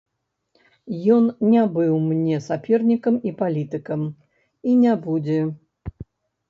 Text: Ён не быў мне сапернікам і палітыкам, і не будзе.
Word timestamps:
Ён 1.15 1.23
не 1.51 1.63
быў 1.75 1.93
мне 2.09 2.39
сапернікам 2.47 3.15
і 3.31 3.35
палітыкам, 3.43 4.01
і 4.71 4.77
не 4.83 4.93
будзе. 5.07 5.39